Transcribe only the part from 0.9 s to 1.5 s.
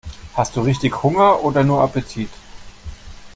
Hunger